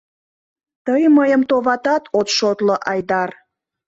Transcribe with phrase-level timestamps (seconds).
[0.85, 3.29] Тый мыйым, товатат, от шотло, Айдар!